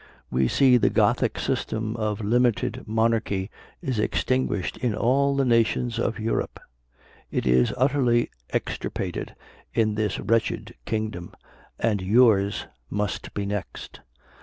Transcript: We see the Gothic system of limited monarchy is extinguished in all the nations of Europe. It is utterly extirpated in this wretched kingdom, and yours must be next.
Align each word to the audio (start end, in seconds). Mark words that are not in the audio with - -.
We 0.31 0.47
see 0.47 0.77
the 0.77 0.89
Gothic 0.89 1.37
system 1.37 1.95
of 1.95 2.21
limited 2.25 2.85
monarchy 2.87 3.51
is 3.83 3.99
extinguished 3.99 4.77
in 4.77 4.95
all 4.95 5.35
the 5.35 5.45
nations 5.45 5.99
of 5.99 6.17
Europe. 6.19 6.59
It 7.29 7.45
is 7.45 7.71
utterly 7.77 8.31
extirpated 8.51 9.35
in 9.75 9.93
this 9.93 10.19
wretched 10.19 10.73
kingdom, 10.85 11.35
and 11.77 12.01
yours 12.01 12.65
must 12.89 13.31
be 13.35 13.45
next. 13.45 13.99